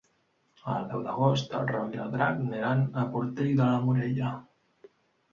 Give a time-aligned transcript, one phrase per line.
[0.75, 4.31] El deu d'agost en Roc i en Drac aniran a Portell de Morella.